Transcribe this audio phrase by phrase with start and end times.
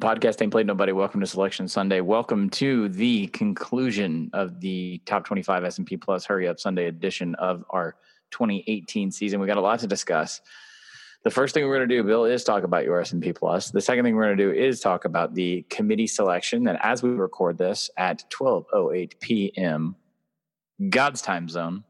[0.00, 0.92] Podcast ain't played nobody.
[0.92, 2.00] Welcome to Selection Sunday.
[2.00, 7.64] Welcome to the conclusion of the top 25 S&P Plus Hurry Up Sunday edition of
[7.70, 7.96] our
[8.30, 9.40] 2018 season.
[9.40, 10.40] We got a lot to discuss.
[11.24, 13.72] The first thing we're going to do, Bill, is talk about your S&P Plus.
[13.72, 17.02] The second thing we're going to do is talk about the committee selection that as
[17.02, 19.96] we record this at 12:08 p.m.
[20.90, 21.82] God's time zone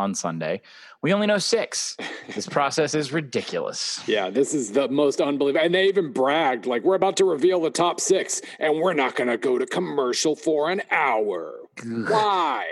[0.00, 0.62] on Sunday.
[1.02, 1.96] We only know six.
[2.34, 4.00] This process is ridiculous.
[4.06, 5.64] Yeah, this is the most unbelievable.
[5.64, 9.16] And they even bragged like we're about to reveal the top six, and we're not
[9.16, 11.54] going to go to commercial for an hour.
[11.82, 12.66] Why?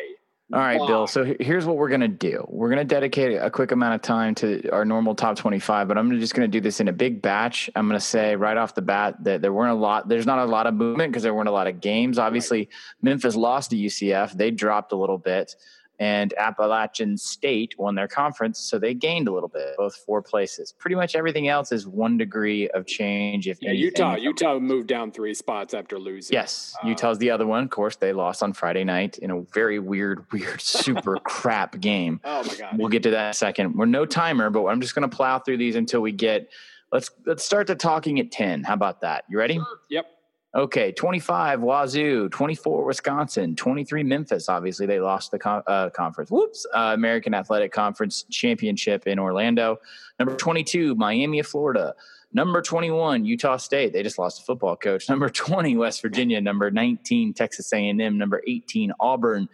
[0.51, 1.07] All right, Bill.
[1.07, 2.43] So here's what we're going to do.
[2.49, 5.99] We're going to dedicate a quick amount of time to our normal top 25, but
[5.99, 7.69] I'm just going to do this in a big batch.
[7.77, 10.39] I'm going to say right off the bat that there weren't a lot, there's not
[10.39, 12.19] a lot of movement because there weren't a lot of games.
[12.19, 12.69] Obviously, right.
[13.03, 14.33] Memphis lost to UCF.
[14.33, 15.55] They dropped a little bit
[15.99, 20.73] and Appalachian State won their conference, so they gained a little bit, both four places.
[20.79, 23.49] Pretty much everything else is one degree of change.
[23.49, 26.35] If yeah, Utah, Utah moved down three spots after losing.
[26.35, 27.65] Yes, uh, Utah's the other one.
[27.65, 32.21] Of course, they lost on Friday night in a very weird, weird, super crap game.
[32.25, 32.79] Oh my god!
[32.79, 33.75] We'll get to that in a second.
[33.75, 36.49] We're no timer, but I'm just going to plow through these until we get.
[36.93, 38.63] Let's let's start the talking at ten.
[38.63, 39.25] How about that?
[39.29, 39.55] You ready?
[39.55, 39.81] Sure.
[39.91, 40.07] Yep.
[40.55, 44.49] Okay, 25 Wazoo, 24 Wisconsin, 23 Memphis.
[44.49, 46.31] Obviously, they lost the uh, conference.
[46.31, 46.67] Whoops.
[46.75, 49.79] Uh, American Athletic Conference Championship in Orlando.
[50.19, 51.95] Number 22, Miami of Florida.
[52.33, 53.93] Number 21, Utah State.
[53.93, 55.07] They just lost a football coach.
[55.09, 56.41] Number 20, West Virginia.
[56.41, 58.17] Number 19, Texas A&M.
[58.17, 59.51] Number 18, Auburn.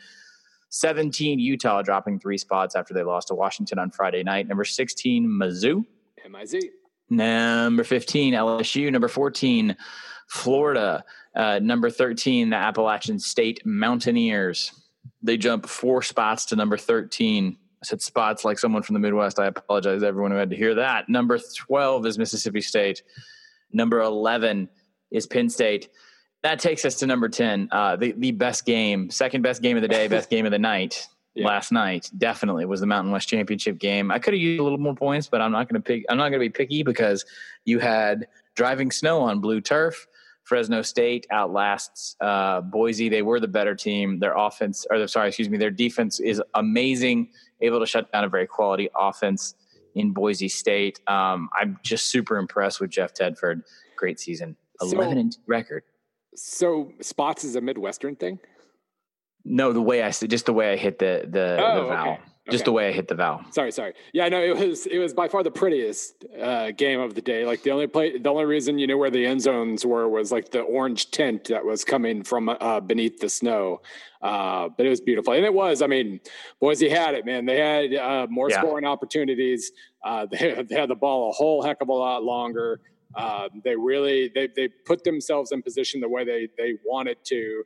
[0.70, 4.47] 17, Utah, dropping three spots after they lost to Washington on Friday night.
[4.47, 5.84] Number 16, Mizzou.
[6.25, 6.70] M-I-Z.
[7.10, 8.91] Number 15, LSU.
[8.91, 9.77] Number 14,
[10.28, 14.72] Florida, uh, number 13, the Appalachian State Mountaineers.
[15.22, 17.56] They jump four spots to number 13.
[17.82, 19.38] I said spots like someone from the Midwest.
[19.38, 21.08] I apologize to everyone who had to hear that.
[21.08, 23.02] Number 12 is Mississippi State.
[23.72, 24.69] Number 11
[25.10, 25.91] is Penn State.
[26.42, 29.82] That takes us to number 10, uh, the, the best game, second best game of
[29.82, 31.06] the day, best game of the night.
[31.34, 31.46] Yeah.
[31.46, 34.12] last night definitely was the Mountain West Championship game.
[34.12, 36.04] I could have used a little more points, but I'm not going to pick.
[36.09, 37.25] I'm not going to be picky because
[37.64, 40.06] you had driving snow on blue turf.
[40.44, 43.09] Fresno State outlasts uh, Boise.
[43.09, 44.19] They were the better team.
[44.19, 47.31] Their offense, or sorry, excuse me, their defense is amazing,
[47.62, 49.54] able to shut down a very quality offense
[49.94, 51.00] in Boise State.
[51.09, 53.62] Um, I'm just super impressed with Jeff Tedford.
[53.97, 55.82] Great season, eleven so, record.
[56.36, 58.38] So spots is a Midwestern thing.
[59.44, 62.12] No, the way I just the way I hit the the, oh, the vowel.
[62.12, 62.65] Okay just okay.
[62.66, 63.43] the way I hit the vowel.
[63.53, 63.94] Sorry, sorry.
[64.12, 67.47] Yeah, no, it was it was by far the prettiest uh, game of the day.
[67.47, 70.31] Like the only play, the only reason you knew where the end zones were was
[70.31, 73.81] like the orange tint that was coming from uh, beneath the snow.
[74.21, 75.81] Uh, but it was beautiful, and it was.
[75.81, 76.21] I mean,
[76.60, 77.47] Boise had it, man.
[77.47, 78.60] They had uh, more yeah.
[78.60, 79.72] scoring opportunities.
[80.04, 82.81] Uh, they, they, had the ball a whole heck of a lot longer.
[83.15, 87.62] Uh, they really they they put themselves in position the way they they wanted to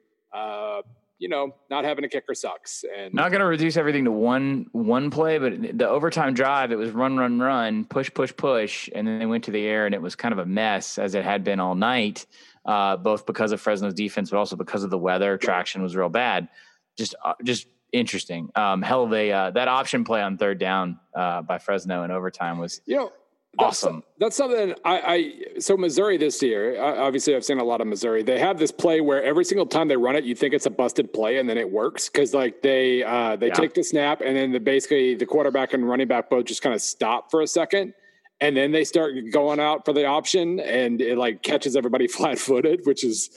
[1.18, 2.84] you know, not having a kicker sucks.
[2.96, 6.76] And not going to reduce everything to one one play, but the overtime drive, it
[6.76, 9.94] was run, run, run, push, push, push, and then they went to the air, and
[9.94, 12.26] it was kind of a mess as it had been all night,
[12.64, 15.36] uh, both because of Fresno's defense, but also because of the weather.
[15.36, 16.48] Traction was real bad.
[16.96, 18.50] Just, uh, just interesting.
[18.54, 22.10] Um, hell of a uh, that option play on third down uh, by Fresno in
[22.10, 22.80] overtime was.
[22.86, 23.12] You know,
[23.58, 24.02] awesome.
[24.18, 26.80] That's, that's something I, I, so Missouri this year.
[26.80, 28.22] Obviously, I've seen a lot of Missouri.
[28.22, 30.70] They have this play where every single time they run it, you think it's a
[30.70, 33.54] busted play, and then it works because like they uh, they yeah.
[33.54, 36.74] take the snap, and then the, basically the quarterback and running back both just kind
[36.74, 37.94] of stop for a second,
[38.40, 42.38] and then they start going out for the option, and it like catches everybody flat
[42.38, 43.30] footed, which is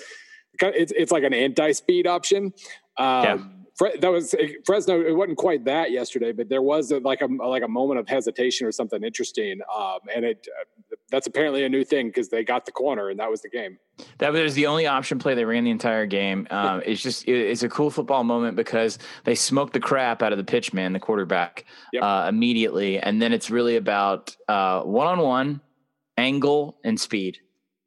[0.61, 2.53] it's it's like an anti speed option.
[2.97, 3.37] Um, yeah
[3.99, 5.01] that was Fresno.
[5.01, 8.07] It wasn't quite that yesterday, but there was a, like a like a moment of
[8.07, 12.43] hesitation or something interesting, um, and it uh, that's apparently a new thing because they
[12.43, 13.77] got the corner and that was the game.
[14.19, 16.47] That was the only option play they ran the entire game.
[16.61, 20.31] Um, it's just it, it's a cool football moment because they smoked the crap out
[20.31, 22.03] of the pitch man, the quarterback, yep.
[22.03, 25.61] uh, immediately, and then it's really about one on one
[26.17, 27.39] angle and speed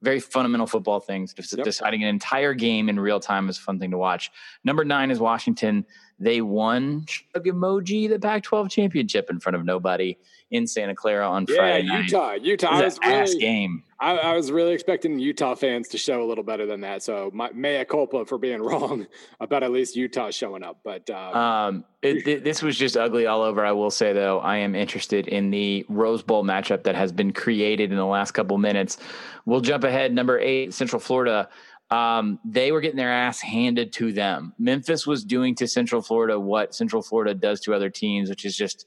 [0.04, 1.34] very fundamental football things.
[1.36, 1.64] Yep.
[1.64, 4.30] Deciding an entire game in real time is a fun thing to watch.
[4.62, 5.86] Number nine is Washington.
[6.18, 10.16] They won Shrug Emoji the Pac-12 championship in front of nobody
[10.50, 12.04] in Santa Clara on yeah, Friday night.
[12.04, 12.78] Utah, Utah.
[12.78, 13.82] It was, was really, game.
[13.98, 17.02] I, I, was really expecting Utah fans to show a little better than that.
[17.02, 19.06] So my mea culpa for being wrong
[19.40, 20.78] about at least Utah showing up.
[20.84, 23.64] But um, um, it, it, this was just ugly all over.
[23.64, 27.32] I will say though, I am interested in the Rose Bowl matchup that has been
[27.32, 28.98] created in the last couple minutes.
[29.46, 30.12] We'll jump ahead.
[30.12, 31.48] Number eight, Central Florida.
[31.94, 34.52] Um, they were getting their ass handed to them.
[34.58, 38.56] Memphis was doing to Central Florida what Central Florida does to other teams, which is
[38.56, 38.84] just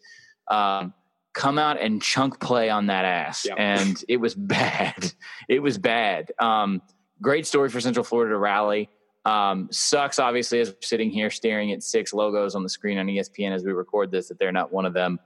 [0.50, 0.94] um,
[1.33, 3.48] come out and chunk play on that ass.
[3.57, 5.13] And it was bad.
[5.48, 6.33] It was bad.
[6.38, 6.81] Um,
[7.21, 8.89] great story for Central Florida to rally.
[9.24, 13.07] Um, sucks, obviously, as we're sitting here staring at six logos on the screen on
[13.07, 15.18] ESPN as we record this, that they're not one of them.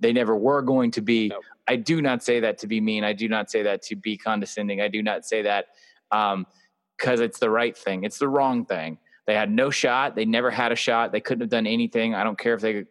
[0.00, 1.28] They never were going to be.
[1.28, 1.44] Nope.
[1.66, 3.04] I do not say that to be mean.
[3.04, 4.82] I do not say that to be condescending.
[4.82, 5.68] I do not say that
[7.02, 8.04] because it's the right thing.
[8.04, 8.98] It's the wrong thing.
[9.26, 10.16] They had no shot.
[10.16, 11.12] They never had a shot.
[11.12, 12.14] They couldn't have done anything.
[12.14, 12.84] I don't care if they.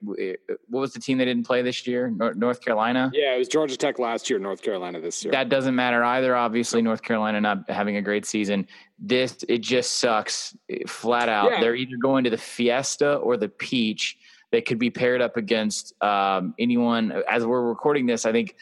[0.69, 2.09] What was the team they didn't play this year?
[2.09, 3.11] North Carolina.
[3.13, 4.39] Yeah, it was Georgia Tech last year.
[4.39, 5.31] North Carolina this year.
[5.31, 6.35] That doesn't matter either.
[6.35, 8.67] Obviously, North Carolina not having a great season.
[8.97, 10.55] This it just sucks
[10.87, 11.51] flat out.
[11.51, 11.61] Yeah.
[11.61, 14.17] They're either going to the Fiesta or the Peach.
[14.51, 17.11] They could be paired up against um, anyone.
[17.29, 18.55] As we're recording this, I think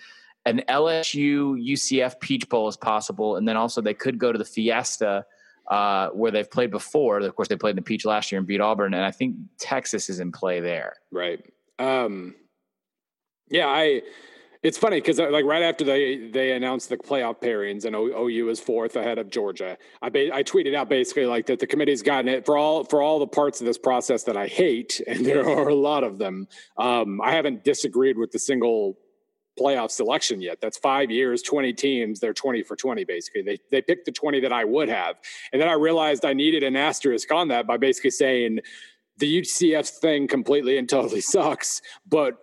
[0.46, 4.46] an LSU UCF Peach Bowl is possible, and then also they could go to the
[4.46, 5.26] Fiesta
[5.70, 7.20] uh, where they've played before.
[7.20, 9.36] Of course, they played in the Peach last year and beat Auburn, and I think
[9.58, 10.96] Texas is in play there.
[11.12, 11.44] Right.
[11.78, 12.36] Um,
[13.50, 14.02] yeah, I.
[14.62, 18.50] It's funny because uh, like right after they they announced the playoff pairings and OU
[18.50, 22.02] is fourth ahead of Georgia, I ba- I tweeted out basically like that the committee's
[22.02, 25.26] gotten it for all for all the parts of this process that I hate, and
[25.26, 26.50] there are a lot of them.
[26.78, 28.98] Um, I haven't disagreed with the single
[29.60, 30.60] playoff selection yet.
[30.62, 32.20] That's five years, 20 teams.
[32.20, 33.42] They're 20 for 20, basically.
[33.42, 35.18] They, they picked the 20 that I would have.
[35.52, 38.60] And then I realized I needed an asterisk on that by basically saying
[39.18, 41.82] the UCF thing completely and totally sucks.
[42.08, 42.38] But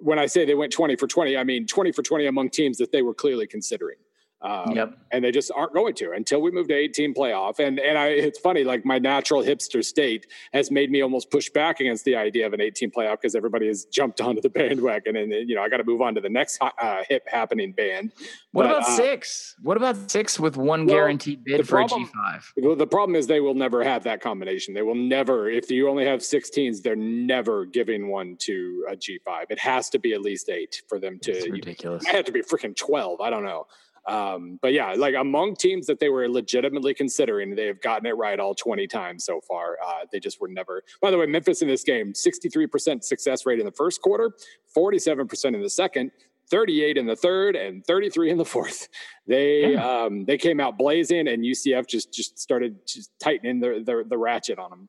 [0.00, 2.78] when I say they went 20 for 20, I mean 20 for 20 among teams
[2.78, 3.98] that they were clearly considering.
[4.42, 4.98] Um, yep.
[5.12, 7.60] And they just aren't going to until we move to 18 playoff.
[7.60, 11.48] And and I, it's funny, like my natural hipster state has made me almost push
[11.50, 15.16] back against the idea of an 18 playoff because everybody has jumped onto the bandwagon,
[15.16, 18.12] and you know I got to move on to the next uh, hip happening band.
[18.50, 19.56] What but, about uh, six?
[19.62, 22.78] What about six with one well, guaranteed bid for problem, a G5?
[22.78, 24.74] The problem is they will never have that combination.
[24.74, 25.48] They will never.
[25.48, 29.46] If you only have 16s, they're never giving one to a G5.
[29.50, 31.32] It has to be at least eight for them to.
[31.32, 32.04] It's ridiculous.
[32.04, 33.20] It have to be freaking 12.
[33.20, 33.66] I don't know.
[34.06, 38.16] Um, but yeah, like among teams that they were legitimately considering, they have gotten it
[38.16, 39.78] right all 20 times so far.
[39.84, 43.60] Uh, they just were never, by the way, Memphis in this game, 63% success rate
[43.60, 44.32] in the first quarter,
[44.76, 46.10] 47% in the second,
[46.50, 48.88] 38 in the third and 33 in the fourth.
[49.24, 49.88] They yeah.
[49.88, 54.18] um, they came out blazing, and UCF just just started just tightening the the, the
[54.18, 54.88] ratchet on them.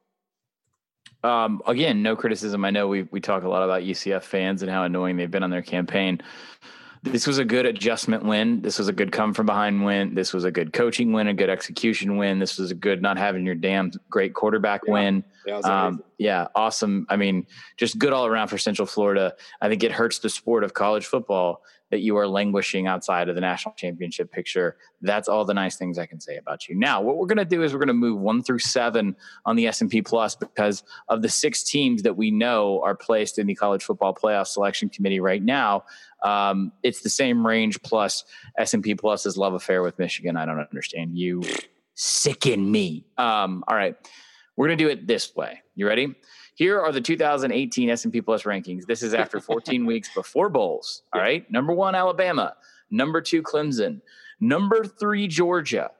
[1.23, 2.65] Um, again, no criticism.
[2.65, 5.43] I know we we talk a lot about UCF fans and how annoying they've been
[5.43, 6.19] on their campaign
[7.03, 8.61] this was a good adjustment win.
[8.61, 10.15] This was a good come from behind win.
[10.15, 12.39] This was a good coaching win, a good execution win.
[12.39, 14.93] This was a good not having your damn great quarterback yeah.
[14.93, 15.23] win.
[15.45, 17.05] Yeah, um, yeah, awesome.
[17.09, 17.45] I mean,
[17.75, 19.33] just good all around for Central Florida.
[19.61, 21.61] I think it hurts the sport of college football
[21.93, 24.77] that you are languishing outside of the national championship picture.
[25.03, 26.73] That's all the nice things I can say about you.
[26.73, 29.55] Now, what we're going to do is we're going to move one through seven on
[29.55, 33.53] the S&P Plus because of the six teams that we know are placed in the
[33.53, 35.83] college football playoff selection committee right now.
[36.23, 38.23] Um, it's the same range plus
[38.57, 40.35] S&P Plus's love affair with Michigan.
[40.35, 41.15] I don't understand.
[41.15, 41.43] You
[41.93, 43.05] sicken me.
[43.19, 43.95] Um, all right,
[44.55, 45.61] we're going to do it this way.
[45.75, 46.15] You ready?
[46.55, 48.85] Here are the 2018 S&P Plus rankings.
[48.85, 51.03] This is after 14 weeks before bowls.
[51.13, 51.49] All right.
[51.51, 52.55] Number one, Alabama.
[52.91, 54.01] Number two, Clemson.
[54.39, 55.91] Number three, Georgia.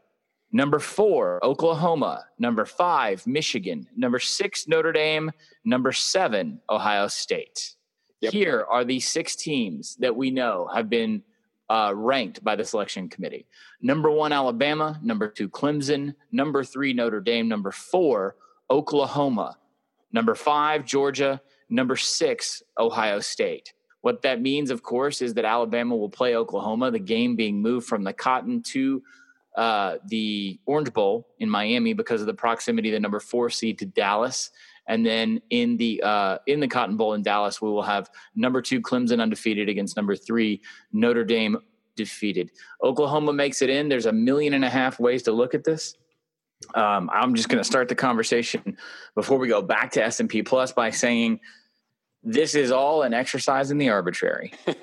[0.51, 2.25] Number four, Oklahoma.
[2.37, 3.87] Number five, Michigan.
[3.97, 5.31] Number six, Notre Dame.
[5.65, 7.75] Number seven, Ohio State.
[8.21, 8.33] Yep.
[8.33, 11.23] Here are the six teams that we know have been
[11.69, 13.47] uh, ranked by the selection committee.
[13.81, 14.99] Number one, Alabama.
[15.01, 16.13] Number two, Clemson.
[16.31, 17.47] Number three, Notre Dame.
[17.47, 18.35] Number four,
[18.69, 19.57] Oklahoma.
[20.13, 21.41] Number five, Georgia.
[21.69, 23.73] Number six, Ohio State.
[24.01, 27.87] What that means, of course, is that Alabama will play Oklahoma, the game being moved
[27.87, 29.01] from the Cotton to
[29.55, 33.79] uh, the Orange Bowl in Miami because of the proximity of the number four seed
[33.79, 34.51] to Dallas.
[34.87, 38.61] And then in the uh, in the Cotton Bowl in Dallas, we will have number
[38.61, 41.57] two Clemson undefeated against number three Notre Dame
[41.95, 42.51] defeated.
[42.83, 43.87] Oklahoma makes it in.
[43.87, 45.95] There's a million and a half ways to look at this.
[46.75, 48.77] Um, I'm just going to start the conversation
[49.15, 51.39] before we go back to S&P Plus by saying
[52.23, 54.53] this is all an exercise in the arbitrary.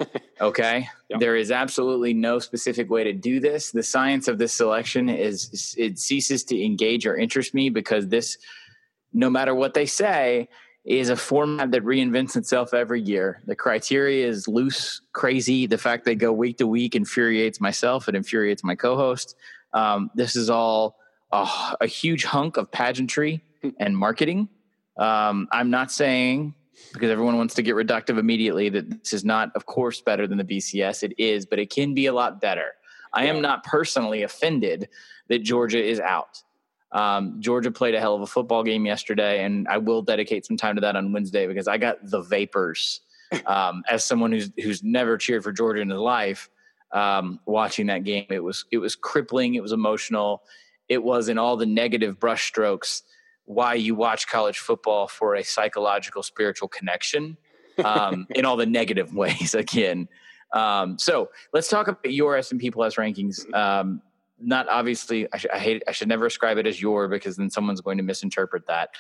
[0.43, 1.21] Okay, yep.
[1.21, 3.73] there is absolutely no specific way to do this.
[3.73, 8.39] The science of this selection is it ceases to engage or interest me because this,
[9.13, 10.49] no matter what they say,
[10.87, 13.43] is a format that reinvents itself every year.
[13.45, 15.67] The criteria is loose, crazy.
[15.67, 18.09] The fact they go week to week infuriates myself.
[18.09, 19.37] It infuriates my co-host.
[19.75, 20.97] Um, this is all
[21.33, 21.49] a,
[21.81, 23.43] a huge hunk of pageantry
[23.79, 24.49] and marketing.
[24.97, 26.55] Um, I'm not saying
[26.93, 30.39] because everyone wants to get reductive immediately that this is not, of course, better than
[30.39, 31.03] the BCS.
[31.03, 32.73] It is, but it can be a lot better.
[33.13, 34.89] I am not personally offended
[35.29, 36.43] that Georgia is out.
[36.93, 40.57] Um, Georgia played a hell of a football game yesterday, and I will dedicate some
[40.57, 43.01] time to that on Wednesday because I got the vapors.
[43.47, 46.51] Um, as someone who's who's never cheered for Georgia in his life,
[46.91, 49.55] um, watching that game, it was it was crippling.
[49.55, 50.43] It was emotional
[50.91, 53.03] it was in all the negative brushstrokes
[53.45, 57.37] why you watch college football for a psychological spiritual connection
[57.85, 60.09] um, in all the negative ways again.
[60.53, 63.53] Um, so let's talk about your s&p plus rankings.
[63.55, 64.03] Um,
[64.41, 67.51] not obviously I, sh- I, hate i should never ascribe it as your because then
[67.51, 68.91] someone's going to misinterpret that.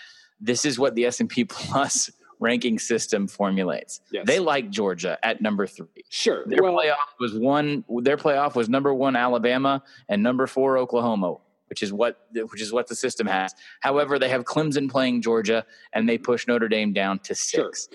[0.40, 4.00] This is what the s&p plus ranking system formulates.
[4.12, 4.26] Yes.
[4.26, 6.04] they like georgia at number three.
[6.08, 10.78] Sure their well, playoff was one their playoff was number one alabama and number four
[10.78, 11.36] oklahoma
[11.70, 13.54] which is what which is what the system has.
[13.80, 17.88] However, they have Clemson playing Georgia, and they push Notre Dame down to six.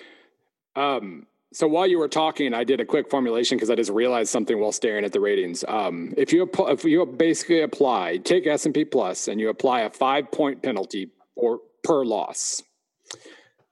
[0.76, 0.84] Sure.
[0.84, 4.30] Um, so while you were talking, I did a quick formulation because I just realized
[4.30, 5.64] something while staring at the ratings.
[5.68, 9.82] Um, if you if you basically apply take S and P plus and you apply
[9.82, 12.64] a five point penalty or per loss,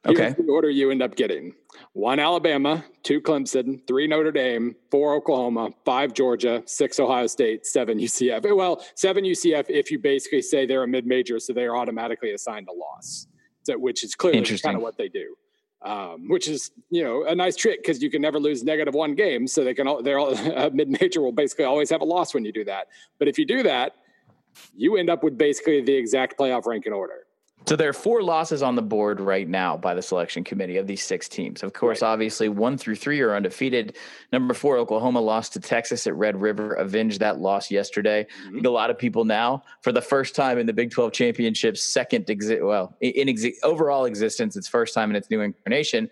[0.06, 1.54] okay, the order you end up getting:
[1.94, 8.00] one Alabama, two Clemson, three Notre Dame, four Oklahoma, five Georgia, six Ohio State, seven
[8.00, 8.56] UCF.
[8.56, 12.34] Well, seven UCF if you basically say they're a mid major, so they are automatically
[12.34, 13.28] assigned a loss,
[13.64, 15.36] so, which is clearly kind of what they do.
[15.82, 19.16] Um, which is you know a nice trick because you can never lose negative one
[19.16, 22.06] game, so they can all, they're all a mid major will basically always have a
[22.06, 22.88] loss when you do that.
[23.20, 23.96] But if you do that,
[24.76, 27.23] you end up with basically the exact playoff ranking order.
[27.66, 30.88] So there are four losses on the board right now by the selection committee of
[30.88, 31.64] these six teams.
[31.64, 32.10] Of course, right.
[32.10, 33.96] obviously one through three are undefeated.
[34.32, 38.28] Number four, Oklahoma lost to Texas at Red River, avenged that loss yesterday.
[38.46, 38.66] Mm-hmm.
[38.66, 42.26] a lot of people now, for the first time in the Big 12 championship's second
[42.26, 46.10] exi- well, in exi- overall existence, its first time in its new incarnation.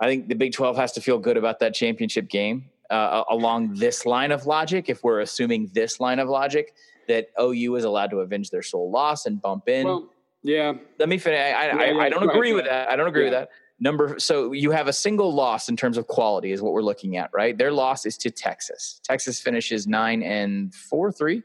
[0.00, 3.74] I think the Big 12 has to feel good about that championship game uh, along
[3.74, 4.88] this line of logic.
[4.88, 6.74] If we're assuming this line of logic,
[7.08, 9.86] that OU is allowed to avenge their sole loss and bump in.
[9.86, 10.08] Well,
[10.44, 10.74] yeah.
[10.98, 11.40] Let me finish.
[11.40, 12.88] I, I, yeah, yeah, I don't agree with that.
[12.88, 13.30] I don't agree yeah.
[13.30, 13.50] with that.
[13.80, 17.16] Number so you have a single loss in terms of quality is what we're looking
[17.16, 17.58] at, right?
[17.58, 19.00] Their loss is to Texas.
[19.02, 21.42] Texas finishes nine and four, three.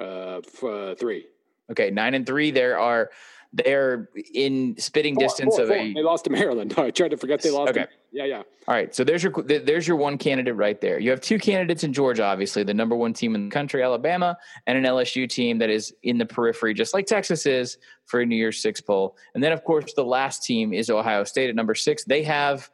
[0.00, 1.26] Uh, f- uh three.
[1.70, 2.50] Okay, nine and three.
[2.50, 3.10] There are
[3.56, 5.76] they're in spitting four, distance four, of four.
[5.76, 5.92] a.
[5.94, 6.74] They lost to Maryland.
[6.78, 7.70] I tried to forget they lost.
[7.70, 7.84] Okay.
[7.84, 8.42] To, yeah, yeah.
[8.68, 8.94] All right.
[8.94, 10.98] So there's your there's your one candidate right there.
[10.98, 14.36] You have two candidates in Georgia, obviously, the number one team in the country, Alabama,
[14.66, 18.26] and an LSU team that is in the periphery, just like Texas is for a
[18.26, 19.16] New Year's Six poll.
[19.34, 22.04] And then, of course, the last team is Ohio State at number six.
[22.04, 22.70] They have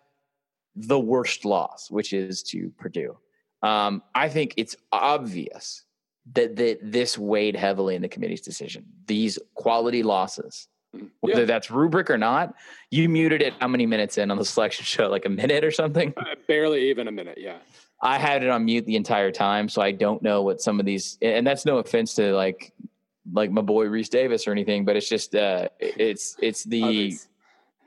[0.74, 3.16] the worst loss, which is to Purdue.
[3.62, 5.84] Um, I think it's obvious
[6.34, 8.84] that, that this weighed heavily in the committee's decision.
[9.06, 10.68] These quality losses
[11.20, 11.46] whether yeah.
[11.46, 12.54] that's rubric or not.
[12.90, 15.08] You muted it how many minutes in on the selection show?
[15.08, 16.12] Like a minute or something?
[16.16, 17.38] Uh, barely even a minute.
[17.38, 17.58] Yeah.
[18.00, 20.86] I had it on mute the entire time, so I don't know what some of
[20.86, 21.18] these.
[21.22, 22.72] And that's no offense to like,
[23.32, 27.28] like my boy Rece Davis or anything, but it's just uh, it's it's the, Others.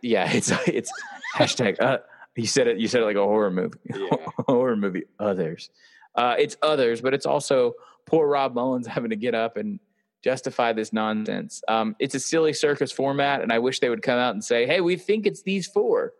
[0.01, 0.91] yeah, it's it's
[1.35, 1.81] hashtag.
[1.81, 1.97] Uh,
[2.35, 2.77] you said it.
[2.77, 3.77] You said it like a horror movie.
[3.93, 4.15] Yeah.
[4.47, 5.03] horror movie.
[5.19, 5.69] Others.
[6.15, 7.73] Uh, it's others, but it's also
[8.05, 9.79] poor Rob Mullens having to get up and
[10.25, 11.61] justify this nonsense.
[11.67, 14.65] Um, it's a silly circus format, and I wish they would come out and say,
[14.65, 16.13] "Hey, we think it's these four.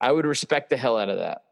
[0.00, 1.44] I would respect the hell out of that.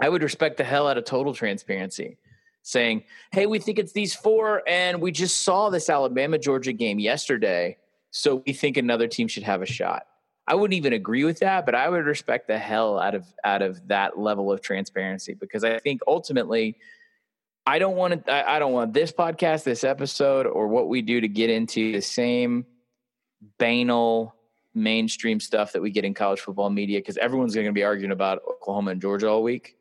[0.00, 2.18] I would respect the hell out of total transparency,
[2.62, 6.98] saying, "Hey, we think it's these four, and we just saw this Alabama Georgia game
[6.98, 7.78] yesterday,
[8.10, 10.08] so we think another team should have a shot."
[10.48, 13.62] I wouldn't even agree with that, but I would respect the hell out of out
[13.62, 16.76] of that level of transparency because I think ultimately
[17.66, 18.50] I don't want to.
[18.50, 22.00] I don't want this podcast, this episode, or what we do to get into the
[22.00, 22.66] same
[23.58, 24.34] banal
[24.74, 28.12] mainstream stuff that we get in college football media because everyone's going to be arguing
[28.12, 29.76] about Oklahoma and Georgia all week.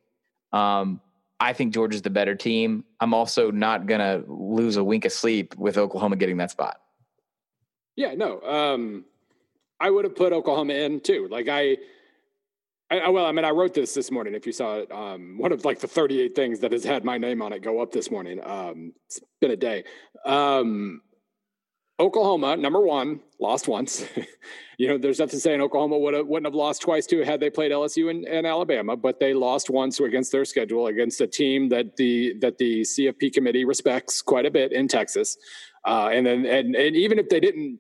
[0.51, 0.99] Um,
[1.39, 2.83] I think Georgia's the better team.
[2.99, 6.81] I'm also not going to lose a wink of sleep with Oklahoma getting that spot.
[7.95, 8.41] Yeah, no.
[8.41, 9.05] Um,
[9.79, 11.27] I would have put Oklahoma in too.
[11.29, 11.77] Like I
[12.91, 14.33] I, well, I mean, I wrote this this morning.
[14.33, 17.17] If you saw it, um, one of like the 38 things that has had my
[17.17, 18.39] name on it go up this morning.
[18.43, 19.83] Um, it's been a day.
[20.25, 21.01] Um,
[21.99, 24.05] Oklahoma, number one, lost once.
[24.77, 27.49] you know, there's nothing saying Oklahoma would have, wouldn't have lost twice too had they
[27.49, 31.67] played LSU and, and, Alabama, but they lost once against their schedule against a team
[31.69, 35.37] that the that the CFP committee respects quite a bit in Texas.
[35.85, 37.79] Uh, and then and, and even if they didn't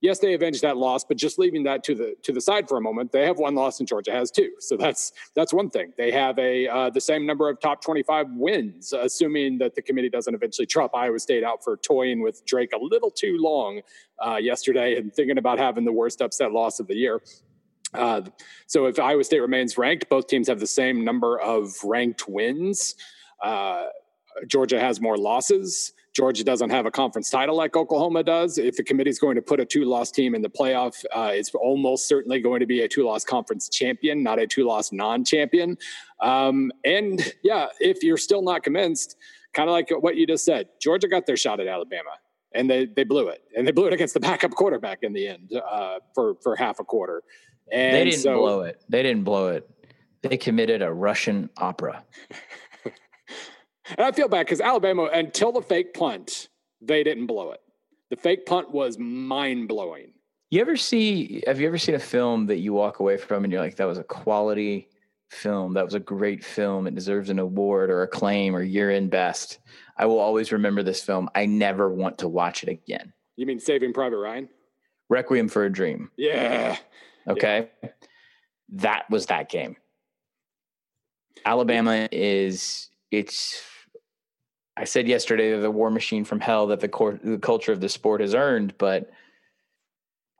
[0.00, 2.78] yes, they avenged that loss, but just leaving that to the to the side for
[2.78, 4.50] a moment, they have one loss and Georgia has two.
[4.58, 5.92] So that's that's one thing.
[5.96, 9.82] They have a uh, the same number of top twenty five wins, assuming that the
[9.82, 13.80] committee doesn't eventually trump Iowa State out for toying with Drake a little too long
[14.24, 17.20] uh, yesterday and thinking about having the worst upset loss of the year.
[17.92, 18.22] Uh,
[18.66, 22.94] so if Iowa State remains ranked, both teams have the same number of ranked wins.
[23.42, 23.86] Uh,
[24.46, 25.92] Georgia has more losses.
[26.12, 28.58] Georgia doesn't have a conference title like Oklahoma does.
[28.58, 31.30] If the committee is going to put a two loss team in the playoff, uh,
[31.32, 34.90] it's almost certainly going to be a two loss conference champion, not a two loss
[34.90, 35.78] non champion.
[36.20, 39.16] Um, and yeah, if you're still not convinced,
[39.52, 42.10] kind of like what you just said, Georgia got their shot at Alabama.
[42.52, 45.28] and they they blew it, and they blew it against the backup quarterback in the
[45.28, 47.22] end uh, for for half a quarter.
[47.72, 48.82] And they didn't so, blow it.
[48.88, 49.70] They didn't blow it.
[50.22, 52.04] They committed a Russian opera.
[53.90, 56.48] and I feel bad because Alabama, until the fake punt,
[56.80, 57.60] they didn't blow it.
[58.10, 60.12] The fake punt was mind blowing.
[60.50, 61.42] You ever see?
[61.46, 63.86] Have you ever seen a film that you walk away from and you're like, "That
[63.86, 64.88] was a quality
[65.30, 65.74] film.
[65.74, 66.88] That was a great film.
[66.88, 69.60] It deserves an award or acclaim or year in best."
[69.96, 71.28] I will always remember this film.
[71.34, 73.12] I never want to watch it again.
[73.36, 74.48] You mean Saving Private Ryan?
[75.08, 76.10] Requiem for a Dream.
[76.16, 76.76] Yeah.
[77.28, 77.70] Okay.
[77.82, 77.90] Yeah.
[78.70, 79.76] That was that game.
[81.44, 83.62] Alabama is it's
[84.76, 87.80] I said yesterday they're the war machine from hell that the, cor- the culture of
[87.80, 89.10] the sport has earned, but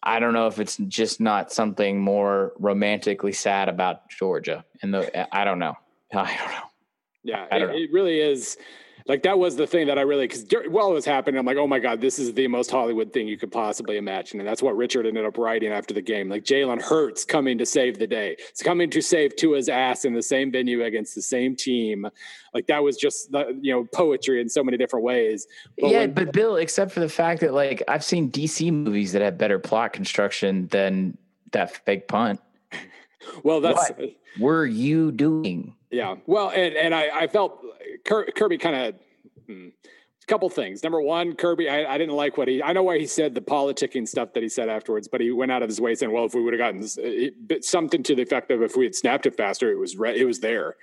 [0.03, 4.65] I don't know if it's just not something more romantically sad about Georgia.
[4.83, 5.75] And the I don't know.
[6.13, 6.71] I don't know.
[7.23, 8.57] Yeah, it, it really is
[9.11, 11.57] like that was the thing that I really because while it was happening, I'm like,
[11.57, 14.63] oh my god, this is the most Hollywood thing you could possibly imagine, and that's
[14.63, 16.29] what Richard ended up writing after the game.
[16.29, 20.15] Like Jalen Hurts coming to save the day, it's coming to save Tua's ass in
[20.15, 22.07] the same venue against the same team.
[22.55, 25.49] Like that was just the, you know poetry in so many different ways.
[25.77, 29.11] But yeah, when, but Bill, except for the fact that like I've seen DC movies
[29.11, 31.19] that have better plot construction than
[31.51, 32.41] that fake punt.
[33.43, 35.75] well, that's what were you doing?
[35.91, 36.17] Yeah.
[36.27, 37.65] Well, and and I, I felt
[38.05, 38.95] Kirby kind of.
[39.47, 39.69] Hmm,
[40.23, 40.83] a couple things.
[40.83, 42.63] Number one, Kirby, I, I, didn't like what he.
[42.63, 45.51] I know why he said the politicking stuff that he said afterwards, but he went
[45.51, 48.23] out of his way saying, "Well, if we would have gotten it, something to the
[48.23, 50.77] effect of if we had snapped it faster, it was re- it was there."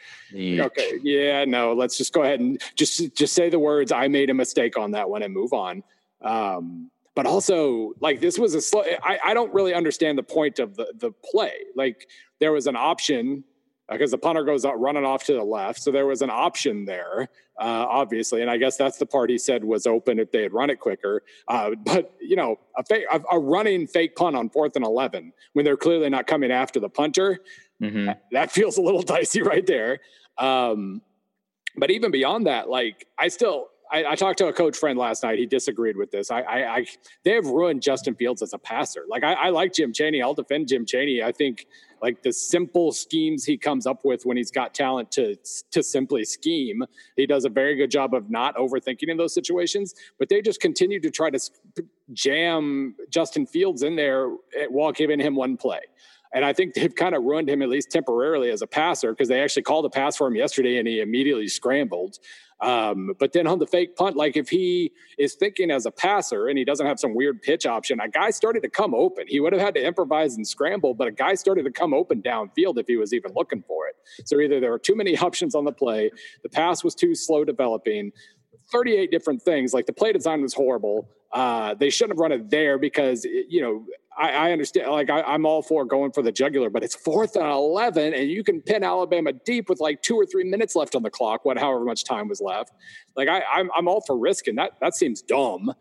[0.66, 3.92] Okay, yeah, no, let's just go ahead and just just say the words.
[3.92, 5.84] I made a mistake on that one and move on.
[6.22, 8.84] Um, but also, like this was a slow.
[9.04, 11.54] I, I don't really understand the point of the the play.
[11.76, 12.08] Like
[12.40, 13.44] there was an option
[13.90, 15.82] because the punter goes out running off to the left.
[15.82, 17.30] So there was an option there,
[17.60, 20.54] uh, obviously, and I guess that's the part he said was open if they had
[20.54, 21.24] run it quicker.
[21.48, 25.32] Uh, but you know, a, fake, a, a, running fake punt on fourth and eleven
[25.54, 27.40] when they're clearly not coming after the punter,
[27.82, 28.06] mm-hmm.
[28.06, 30.00] that, that, feels a little dicey right there.
[30.38, 31.02] Um,
[31.78, 33.68] but even beyond that, like I still.
[33.90, 35.40] I, I, talked to a coach friend last night.
[35.40, 36.30] He disagreed with this.
[36.30, 36.86] I, I, I
[37.24, 39.06] they have ruined Justin Fields as a passer.
[39.08, 40.22] Like I, I like Jim Chaney.
[40.22, 41.24] I'll defend Jim Chaney.
[41.24, 41.68] I think
[42.02, 45.36] like the simple schemes he comes up with when he's got talent to
[45.72, 46.84] to simply scheme
[47.16, 50.60] he does a very good job of not overthinking in those situations but they just
[50.60, 51.40] continue to try to
[52.14, 55.82] jam justin fields in there eh, while giving him one play
[56.34, 59.28] and I think they've kind of ruined him at least temporarily as a passer because
[59.28, 62.20] they actually called a pass for him yesterday and he immediately scrambled.
[62.60, 66.48] Um, but then on the fake punt, like if he is thinking as a passer
[66.48, 69.26] and he doesn't have some weird pitch option, a guy started to come open.
[69.28, 72.22] He would have had to improvise and scramble, but a guy started to come open
[72.22, 73.96] downfield if he was even looking for it.
[74.26, 76.12] So either there were too many options on the play,
[76.44, 78.12] the pass was too slow developing,
[78.72, 79.74] 38 different things.
[79.74, 81.10] Like the play design was horrible.
[81.32, 83.86] Uh, they shouldn't have run it there because, you know,
[84.18, 84.90] I, I understand.
[84.92, 88.30] Like I, am all for going for the jugular, but it's fourth and eleven, and
[88.30, 91.46] you can pin Alabama deep with like two or three minutes left on the clock.
[91.46, 92.74] What, however much time was left.
[93.16, 94.72] Like I, I'm, I'm all for risking that.
[94.82, 95.72] That seems dumb.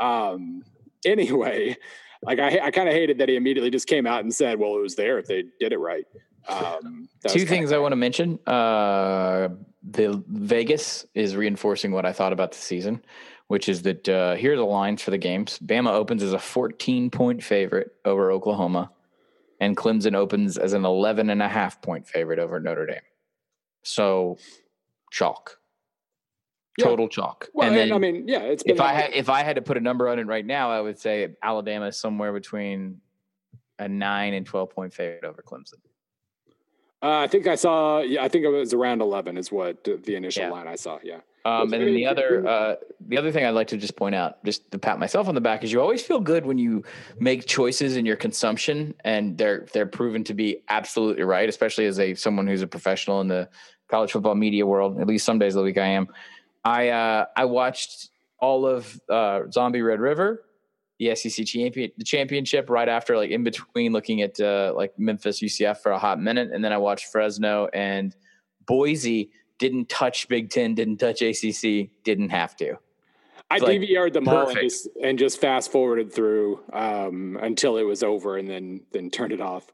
[0.00, 0.62] Um,
[1.04, 1.76] anyway,
[2.22, 4.76] like I, I kind of hated that he immediately just came out and said, "Well,
[4.76, 6.04] it was there if they did it right."
[6.48, 8.38] Um, Two things I want to mention.
[8.46, 9.48] Uh,
[9.82, 13.02] the Vegas is reinforcing what I thought about the season
[13.48, 15.58] which is that uh, here are the lines for the games.
[15.58, 18.90] Bama opens as a 14 point favorite over Oklahoma,
[19.60, 23.00] and Clemson opens as an 11 and a half point favorite over Notre Dame.
[23.82, 24.38] So,
[25.10, 25.58] chalk.
[26.78, 26.86] Yeah.
[26.86, 27.48] Total chalk.
[27.54, 29.76] Well, and then, I mean, yeah, it's if I had if I had to put
[29.76, 33.00] a number on it right now, I would say Alabama is somewhere between
[33.78, 35.74] a nine and twelve point favorite over Clemson.
[37.00, 38.00] Uh, I think I saw.
[38.00, 40.50] Yeah, I think it was around eleven is what the initial yeah.
[40.50, 40.98] line I saw.
[41.04, 41.20] Yeah.
[41.46, 42.76] Um, and then the other, uh,
[43.06, 45.42] the other thing I'd like to just point out, just to pat myself on the
[45.42, 46.82] back, is you always feel good when you
[47.18, 51.46] make choices in your consumption, and they're they're proven to be absolutely right.
[51.46, 53.48] Especially as a someone who's a professional in the
[53.88, 54.98] college football media world.
[54.98, 56.08] At least some days of the week I am.
[56.64, 58.08] I uh, I watched
[58.40, 60.44] all of uh, Zombie Red River,
[60.98, 65.42] the SEC champion, the championship, right after, like in between, looking at uh, like Memphis
[65.42, 68.16] UCF for a hot minute, and then I watched Fresno and
[68.66, 72.78] Boise didn't touch Big Ten, didn't touch ACC, didn't have to.
[73.50, 74.34] I like, DVR'd them perfect.
[74.34, 78.80] all and just, and just fast forwarded through um, until it was over, and then
[78.92, 79.70] then turned it off.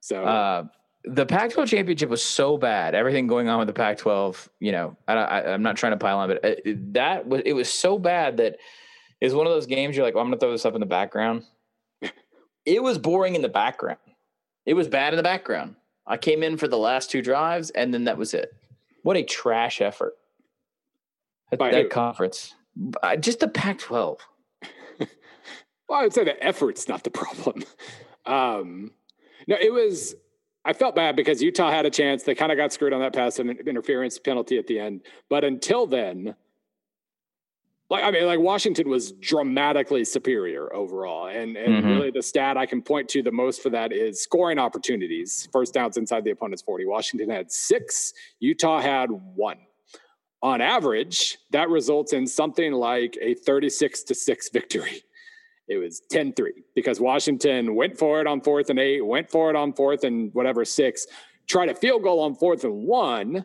[0.00, 0.64] So uh,
[1.04, 2.94] the Pac-12 championship was so bad.
[2.94, 6.28] Everything going on with the Pac-12, you know, I, am not trying to pile on,
[6.28, 8.56] but uh, it, that was it was so bad that
[9.20, 10.80] is one of those games you're like, well, I'm going to throw this up in
[10.80, 11.44] the background.
[12.64, 13.98] it was boring in the background.
[14.64, 15.76] It was bad in the background.
[16.06, 18.52] I came in for the last two drives, and then that was it.
[19.02, 20.14] What a trash effort
[21.52, 22.54] at that conference.
[23.20, 24.18] Just the Pac 12.
[25.88, 27.64] Well, I would say the effort's not the problem.
[28.26, 28.90] Um,
[29.46, 30.14] no, it was.
[30.64, 32.24] I felt bad because Utah had a chance.
[32.24, 35.00] They kind of got screwed on that pass and interference penalty at the end.
[35.30, 36.34] But until then,
[37.90, 41.88] like I mean, like Washington was dramatically superior overall, and and mm-hmm.
[41.88, 45.74] really the stat I can point to the most for that is scoring opportunities, first
[45.74, 46.84] downs inside the opponent's forty.
[46.84, 49.58] Washington had six, Utah had one.
[50.40, 55.02] On average, that results in something like a thirty-six to six victory.
[55.70, 59.56] It was 10-3 because Washington went for it on fourth and eight, went for it
[59.56, 61.06] on fourth and whatever six,
[61.46, 63.44] tried a field goal on fourth and one,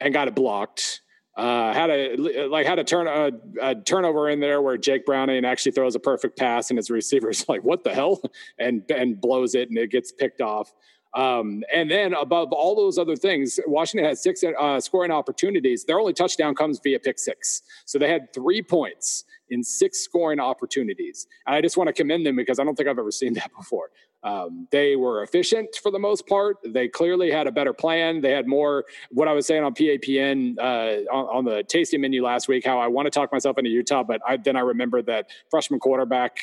[0.00, 1.00] and got it blocked
[1.36, 5.44] uh, had a like had a turn a, a, turnover in there where Jake Browning
[5.44, 8.22] actually throws a perfect pass and his receiver's like, "What the hell?"
[8.58, 10.72] and and blows it and it gets picked off.
[11.14, 15.84] Um, and then above all those other things, Washington had six uh, scoring opportunities.
[15.84, 20.40] Their only touchdown comes via pick six, so they had three points in six scoring
[20.40, 21.26] opportunities.
[21.46, 23.50] And I just want to commend them because I don't think I've ever seen that
[23.56, 23.90] before.
[24.26, 26.56] Um, they were efficient for the most part.
[26.64, 28.20] They clearly had a better plan.
[28.20, 32.24] They had more, what I was saying on PAPN uh, on, on, the tasting menu
[32.24, 35.00] last week, how I want to talk myself into Utah, but I, then I remember
[35.02, 36.38] that freshman quarterback,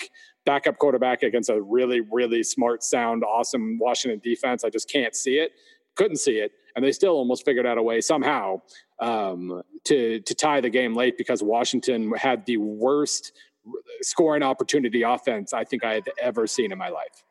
[0.45, 4.63] backup quarterback against a really, really smart, sound, awesome Washington defense.
[4.63, 5.51] I just can't see it.
[5.95, 6.53] Couldn't see it.
[6.77, 8.61] And they still almost figured out a way somehow
[9.01, 13.33] um, to, to tie the game late because Washington had the worst
[14.01, 17.23] scoring opportunity offense I think I had ever seen in my life.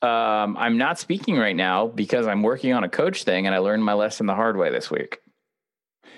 [0.00, 3.58] Um, I'm not speaking right now because I'm working on a coach thing, and I
[3.58, 5.18] learned my lesson the hard way this week.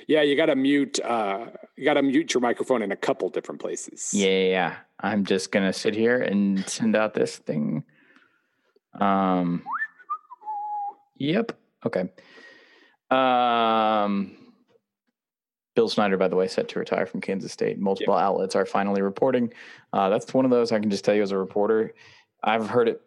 [0.07, 1.01] Yeah, you got to mute.
[1.01, 4.11] Uh, you got to mute your microphone in a couple different places.
[4.13, 4.77] Yeah, yeah.
[4.99, 7.85] I'm just gonna sit here and send out this thing.
[9.01, 9.63] Um.
[11.17, 11.53] Yep.
[11.87, 12.11] Okay.
[13.11, 14.37] Um.
[15.75, 17.79] Bill Snyder, by the way, set to retire from Kansas State.
[17.79, 18.23] Multiple yep.
[18.23, 19.53] outlets are finally reporting.
[19.93, 21.95] Uh, that's one of those I can just tell you as a reporter.
[22.43, 23.01] I've heard it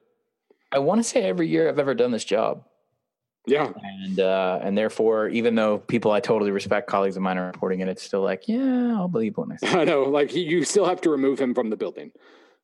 [0.74, 2.66] I want to say every year I've ever done this job.
[3.46, 3.72] Yeah.
[3.82, 7.82] And uh, and therefore, even though people I totally respect, colleagues of mine are reporting
[7.82, 9.68] it, it's still like, yeah, I'll believe when I say.
[9.82, 12.12] I know, like you still have to remove him from the building.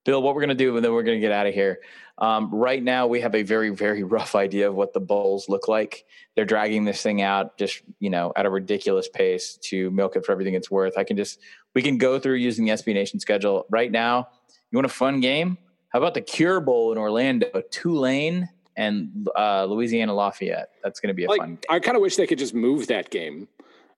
[0.06, 1.80] Bill, what we're going to do, and then we're going to get out of here.
[2.18, 5.68] Um, right now, we have a very, very rough idea of what the bowls look
[5.68, 6.06] like.
[6.36, 10.26] They're dragging this thing out just, you know, at a ridiculous pace to milk it
[10.26, 10.98] for everything it's worth.
[10.98, 11.40] I can just,
[11.76, 14.30] we can go through using the SB Nation schedule right now.
[14.72, 15.58] You want a fun game?
[15.90, 17.48] How about the Cure Bowl in Orlando?
[17.72, 20.70] Tulane and uh, Louisiana Lafayette.
[20.84, 21.50] That's going to be a like, fun.
[21.50, 21.60] Game.
[21.70, 23.48] I kind of wish they could just move that game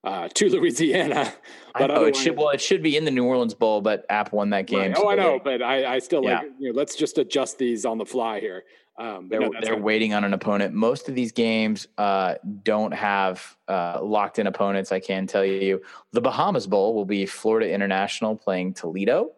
[0.04, 1.32] uh, to Louisiana.
[1.74, 2.36] But I know it should.
[2.36, 4.92] Well, it should be in the New Orleans Bowl, but App won that game.
[4.92, 4.94] Right.
[4.96, 6.38] Oh, so I know, but I, I still yeah.
[6.38, 6.50] like.
[6.58, 8.64] You know, let's just adjust these on the fly here.
[8.98, 10.74] Um, they're no, they're waiting on an opponent.
[10.74, 14.92] Most of these games uh, don't have uh, locked in opponents.
[14.92, 15.80] I can tell you,
[16.12, 19.30] the Bahamas Bowl will be Florida International playing Toledo.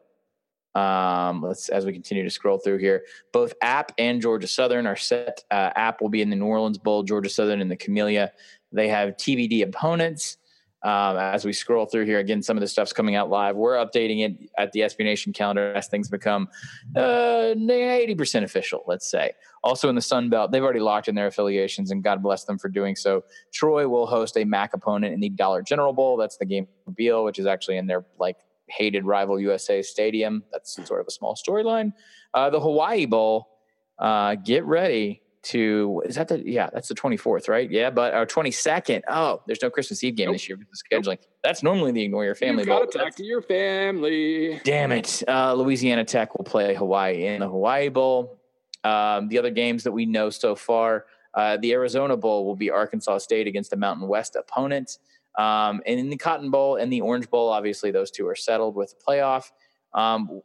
[0.74, 3.04] Um, let's as we continue to scroll through here.
[3.32, 5.44] Both App and Georgia Southern are set.
[5.50, 7.02] Uh, App will be in the New Orleans Bowl.
[7.02, 8.32] Georgia Southern in the Camellia.
[8.72, 10.38] They have TBD opponents.
[10.84, 13.56] Um, as we scroll through here again, some of the stuff's coming out live.
[13.56, 16.46] We're updating it at the SB Nation calendar as things become
[16.94, 19.32] uh, 80% official, let's say.
[19.62, 22.58] Also in the Sun Belt, they've already locked in their affiliations, and God bless them
[22.58, 23.24] for doing so.
[23.50, 26.18] Troy will host a MAC opponent in the Dollar General Bowl.
[26.18, 28.36] That's the game Beal, which is actually in their like
[28.68, 30.44] hated rival USA Stadium.
[30.52, 31.92] That's sort of a small storyline.
[32.32, 33.48] Uh, the Hawaii Bowl.
[33.96, 38.26] Uh, get ready to is that the yeah that's the 24th right yeah but our
[38.26, 40.34] 22nd oh there's no christmas eve game nope.
[40.34, 41.26] this year with the scheduling nope.
[41.42, 45.52] that's normally the ignore your family you gotta talk to your family damn it uh,
[45.52, 48.40] louisiana tech will play hawaii in the hawaii bowl
[48.84, 52.70] um, the other games that we know so far uh, the arizona bowl will be
[52.70, 54.98] arkansas state against a mountain west opponent
[55.38, 58.74] um, and in the Cotton Bowl and the Orange Bowl, obviously those two are settled
[58.76, 59.50] with the playoff.
[59.92, 60.42] Um,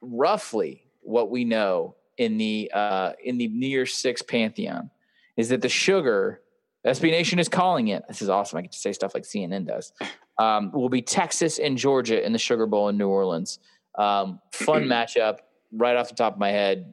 [0.00, 4.90] roughly, what we know in the uh, in the New Year's Six pantheon
[5.36, 6.42] is that the sugar
[6.86, 8.02] SB Nation is calling it.
[8.08, 8.58] This is awesome.
[8.58, 9.92] I get to say stuff like CNN does.
[10.38, 13.60] Um, will be Texas and Georgia in the Sugar Bowl in New Orleans.
[13.96, 15.38] Um, fun matchup,
[15.72, 16.92] right off the top of my head.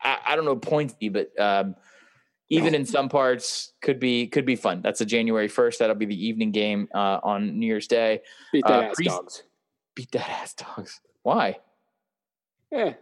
[0.00, 1.74] I, I don't know pointy, but um,
[2.48, 4.80] even in some parts could be could be fun.
[4.82, 5.78] That's a January first.
[5.78, 8.20] That'll be the evening game uh, on New Year's Day.
[8.52, 9.42] Beat that uh, ass pre- dogs.
[9.94, 11.00] Beat that ass dogs.
[11.22, 11.58] Why?
[12.70, 12.94] Yeah.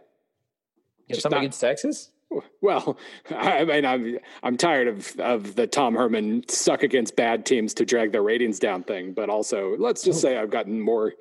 [1.07, 2.11] You something not, against Texas?
[2.61, 2.97] Well,
[3.29, 7.85] I mean, I'm I'm tired of of the Tom Herman suck against bad teams to
[7.85, 10.29] drag their ratings down thing, but also let's just oh.
[10.29, 11.13] say I've gotten more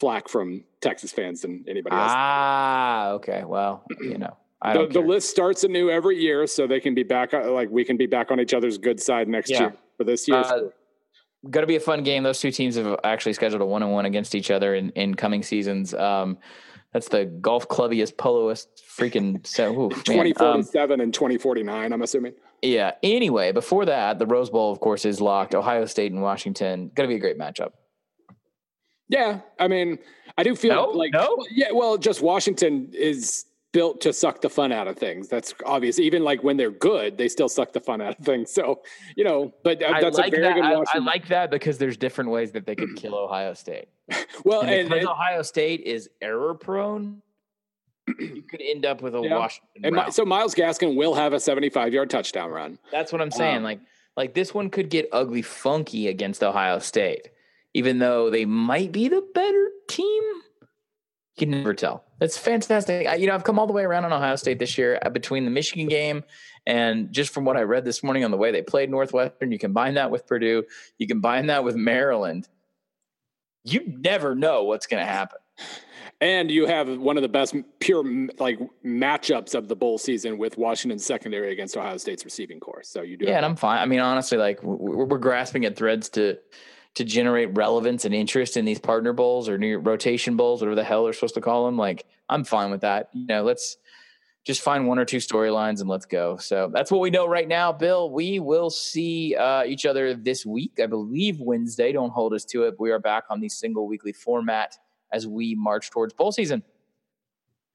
[0.00, 2.12] flack from Texas fans than anybody else.
[2.14, 3.44] Ah, okay.
[3.44, 7.32] Well, you know the, the, list starts anew every year, so they can be back.
[7.32, 9.60] Uh, like we can be back on each other's good side next yeah.
[9.60, 10.38] year for this year.
[10.38, 10.60] Uh,
[11.48, 12.22] Going to be a fun game.
[12.22, 15.14] Those two teams have actually scheduled a one on one against each other in, in
[15.14, 15.94] coming seasons.
[15.94, 16.36] Um,
[16.92, 19.46] That's the golf clubbiest, poloist freaking.
[19.46, 22.34] So, 2047 um, and 2049, I'm assuming.
[22.60, 22.92] Yeah.
[23.02, 25.54] Anyway, before that, the Rose Bowl, of course, is locked.
[25.54, 26.90] Ohio State and Washington.
[26.94, 27.70] Going to be a great matchup.
[29.08, 29.40] Yeah.
[29.58, 29.98] I mean,
[30.36, 31.14] I do feel no, like.
[31.14, 31.38] No.
[31.50, 31.68] Yeah.
[31.72, 35.28] Well, just Washington is built to suck the fun out of things.
[35.28, 35.98] That's obvious.
[35.98, 38.52] Even like when they're good, they still suck the fun out of things.
[38.52, 38.82] So,
[39.16, 40.54] you know, but uh, that's like a very that.
[40.54, 43.88] good I, I, like that because there's different ways that they could kill Ohio State.
[44.44, 47.22] well, and, and because and, Ohio State is error prone,
[48.18, 49.36] you could end up with a yeah.
[49.36, 49.84] Washington.
[49.84, 52.78] And my, so Myles Gaskin will have a 75 yard touchdown run.
[52.90, 53.58] That's what I'm saying.
[53.58, 53.80] Um, like,
[54.16, 57.28] like this one could get ugly funky against Ohio State,
[57.74, 60.22] even though they might be the better team.
[61.40, 62.04] You can never tell.
[62.18, 63.06] That's fantastic.
[63.06, 65.08] I, you know, I've come all the way around on Ohio State this year uh,
[65.08, 66.22] between the Michigan game
[66.66, 69.50] and just from what I read this morning on the way they played Northwestern.
[69.50, 70.64] You combine that with Purdue,
[70.98, 72.46] you combine that with Maryland.
[73.64, 75.38] You never know what's going to happen.
[76.20, 78.04] And you have one of the best pure
[78.38, 82.82] like matchups of the bowl season with Washington's secondary against Ohio State's receiving corps.
[82.82, 83.24] So you do.
[83.24, 83.78] Yeah, and I'm fine.
[83.78, 86.36] I mean, honestly, like we're, we're grasping at threads to
[86.94, 90.84] to generate relevance and interest in these partner bowls or new rotation bowls, whatever the
[90.84, 91.76] hell they're supposed to call them.
[91.76, 93.10] Like, I'm fine with that.
[93.12, 93.76] You know, let's
[94.44, 96.36] just find one or two storylines and let's go.
[96.38, 98.10] So that's what we know right now, Bill.
[98.10, 100.80] We will see uh, each other this week.
[100.82, 101.92] I believe Wednesday.
[101.92, 102.74] Don't hold us to it.
[102.78, 104.76] We are back on the single weekly format
[105.12, 106.62] as we march towards bowl season.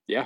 [0.08, 0.26] Yeah,